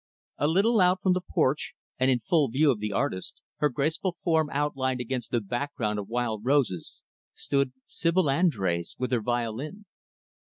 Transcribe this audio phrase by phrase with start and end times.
[0.39, 4.17] A little out from the porch, and in full view of the artist, her graceful
[4.23, 7.03] form outlined against the background of wild roses,
[7.35, 9.85] stood Sibyl Andrés with her violin.